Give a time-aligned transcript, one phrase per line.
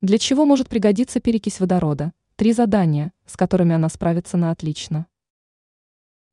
[0.00, 2.12] Для чего может пригодиться перекись водорода?
[2.36, 5.08] Три задания, с которыми она справится на отлично.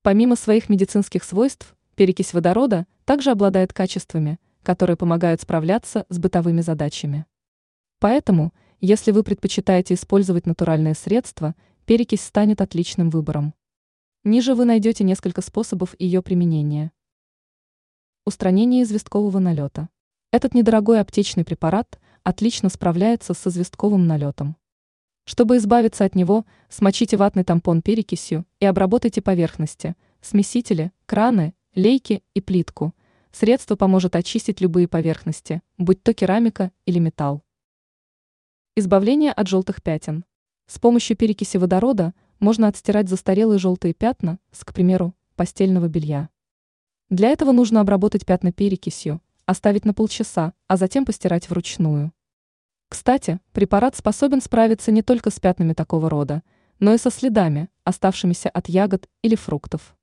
[0.03, 7.25] Помимо своих медицинских свойств, перекись водорода также обладает качествами, которые помогают справляться с бытовыми задачами.
[7.97, 11.55] Поэтому, если вы предпочитаете использовать натуральные средства,
[11.87, 13.55] перекись станет отличным выбором.
[14.23, 16.91] Ниже вы найдете несколько способов ее применения.
[18.25, 19.89] Устранение известкового налета.
[20.31, 24.57] Этот недорогой аптечный препарат отлично справляется с известковым налетом.
[25.25, 32.41] Чтобы избавиться от него, смочите ватный тампон перекисью и обработайте поверхности, смесители, краны, лейки и
[32.41, 32.95] плитку.
[33.31, 37.43] Средство поможет очистить любые поверхности, будь то керамика или металл.
[38.75, 40.25] Избавление от желтых пятен.
[40.65, 46.29] С помощью перекиси водорода можно отстирать застарелые желтые пятна с, к примеру, постельного белья.
[47.09, 52.11] Для этого нужно обработать пятна перекисью, оставить на полчаса, а затем постирать вручную.
[52.95, 56.43] Кстати, препарат способен справиться не только с пятнами такого рода,
[56.79, 59.97] но и со следами, оставшимися от ягод или фруктов.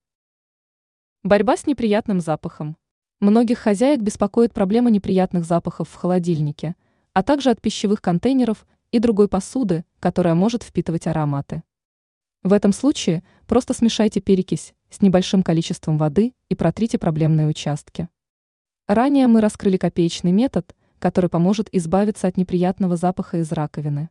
[1.22, 2.76] Борьба с неприятным запахом.
[3.18, 6.76] Многих хозяек беспокоит проблема неприятных запахов в холодильнике,
[7.14, 11.62] а также от пищевых контейнеров и другой посуды, которая может впитывать ароматы.
[12.42, 18.10] В этом случае просто смешайте перекись с небольшим количеством воды и протрите проблемные участки.
[18.86, 24.08] Ранее мы раскрыли копеечный метод– который поможет избавиться от неприятного запаха из раковины.